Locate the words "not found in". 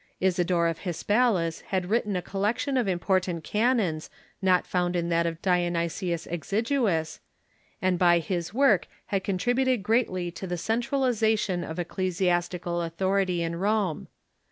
4.41-5.09